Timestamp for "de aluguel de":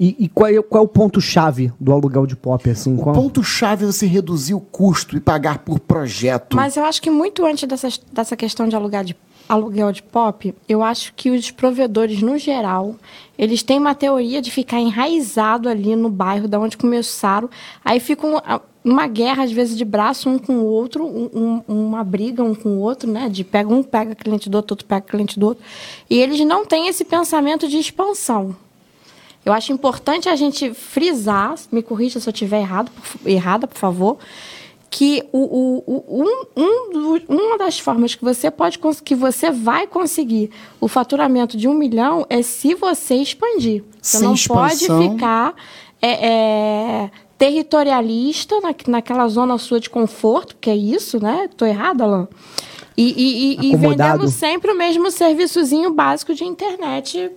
9.04-10.02